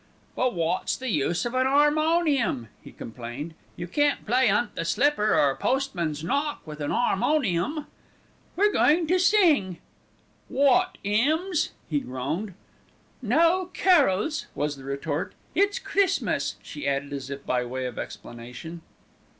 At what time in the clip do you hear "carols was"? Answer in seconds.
13.73-14.75